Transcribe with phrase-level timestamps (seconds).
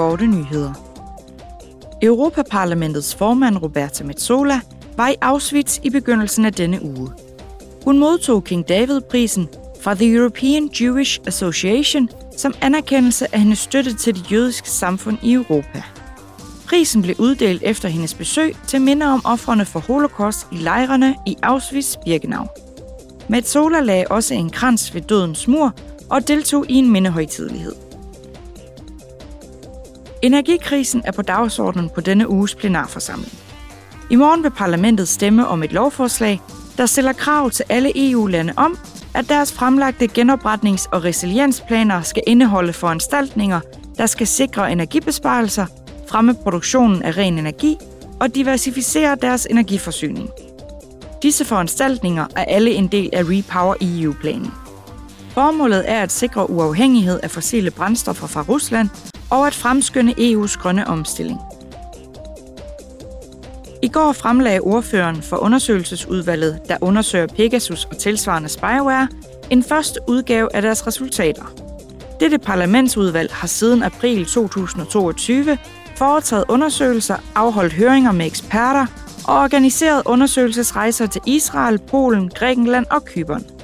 [0.00, 0.72] korte nyheder.
[2.02, 4.60] Europaparlamentets formand Roberta Metsola
[4.96, 7.10] var i Auschwitz i begyndelsen af denne uge.
[7.84, 9.48] Hun modtog King David-prisen
[9.82, 15.32] fra The European Jewish Association som anerkendelse af hendes støtte til det jødiske samfund i
[15.32, 15.82] Europa.
[16.68, 21.36] Prisen blev uddelt efter hendes besøg til minde om offrene for holocaust i lejrene i
[21.46, 22.46] Auschwitz-Birkenau.
[23.28, 25.74] Metzola lagde også en krans ved dødens mur
[26.10, 27.89] og deltog i en mindehøjtidelighed.
[30.22, 33.32] Energikrisen er på dagsordenen på denne uges plenarforsamling.
[34.10, 36.40] I morgen vil parlamentet stemme om et lovforslag,
[36.76, 38.78] der stiller krav til alle EU-lande om,
[39.14, 43.60] at deres fremlagte genopretnings- og resiliensplaner skal indeholde foranstaltninger,
[43.98, 45.66] der skal sikre energibesparelser,
[46.08, 47.76] fremme produktionen af ren energi
[48.20, 50.30] og diversificere deres energiforsyning.
[51.22, 54.50] Disse foranstaltninger er alle en del af Repower EU-planen.
[55.30, 58.88] Formålet er at sikre uafhængighed af fossile brændstoffer fra Rusland
[59.30, 61.40] og at fremskynde EU's grønne omstilling.
[63.82, 69.08] I går fremlagde ordføreren for undersøgelsesudvalget, der undersøger Pegasus og tilsvarende spyware,
[69.50, 71.44] en første udgave af deres resultater.
[72.20, 75.58] Dette parlamentsudvalg har siden april 2022
[75.96, 78.86] foretaget undersøgelser, afholdt høringer med eksperter
[79.28, 83.59] og organiseret undersøgelsesrejser til Israel, Polen, Grækenland og Kypern.